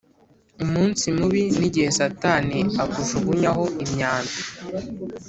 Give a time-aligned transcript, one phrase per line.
[0.63, 4.37] Umunsi mubi nigihe satani akujugunyaho imyambi